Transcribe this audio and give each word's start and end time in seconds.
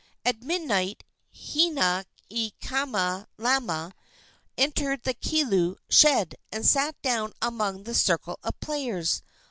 At 0.25 0.41
midnight 0.41 1.03
Hinaikamalama 1.31 3.93
entered 4.57 5.03
the 5.03 5.13
kilu 5.13 5.75
shed 5.89 6.33
and 6.51 6.65
sat 6.65 6.99
down 7.03 7.33
among 7.39 7.83
the 7.83 7.93
circle 7.93 8.39
of 8.41 8.59
players. 8.59 9.21